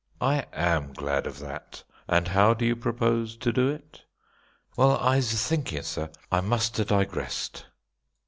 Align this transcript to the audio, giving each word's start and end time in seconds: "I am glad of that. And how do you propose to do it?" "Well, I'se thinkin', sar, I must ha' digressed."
"I 0.19 0.47
am 0.51 0.93
glad 0.93 1.27
of 1.27 1.37
that. 1.41 1.83
And 2.07 2.29
how 2.29 2.55
do 2.55 2.65
you 2.65 2.75
propose 2.75 3.37
to 3.37 3.53
do 3.53 3.69
it?" 3.69 4.01
"Well, 4.75 4.97
I'se 4.97 5.47
thinkin', 5.47 5.83
sar, 5.83 6.09
I 6.31 6.41
must 6.41 6.75
ha' 6.75 6.87
digressed." 6.87 7.67